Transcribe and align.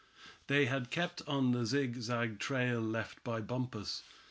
They 0.47 0.65
had 0.65 0.89
kept 0.89 1.21
on 1.27 1.51
the 1.51 1.63
zigzag 1.63 2.39
trail 2.39 2.81
left 2.81 3.23
by 3.23 3.39
Bumpus. 3.41 4.01